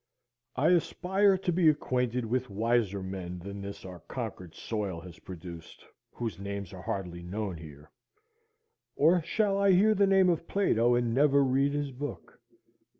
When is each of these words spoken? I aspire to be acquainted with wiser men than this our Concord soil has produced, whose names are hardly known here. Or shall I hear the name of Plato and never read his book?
I 0.55 0.69
aspire 0.69 1.37
to 1.37 1.51
be 1.53 1.69
acquainted 1.69 2.25
with 2.25 2.49
wiser 2.49 3.03
men 3.03 3.37
than 3.37 3.61
this 3.61 3.85
our 3.85 3.99
Concord 3.99 4.55
soil 4.55 4.99
has 5.01 5.19
produced, 5.19 5.85
whose 6.11 6.39
names 6.39 6.73
are 6.73 6.81
hardly 6.81 7.21
known 7.21 7.57
here. 7.57 7.91
Or 8.95 9.21
shall 9.21 9.59
I 9.59 9.73
hear 9.73 9.93
the 9.93 10.07
name 10.07 10.29
of 10.29 10.47
Plato 10.47 10.95
and 10.95 11.13
never 11.13 11.43
read 11.43 11.73
his 11.73 11.91
book? 11.91 12.41